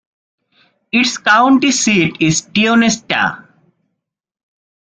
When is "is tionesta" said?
2.19-3.47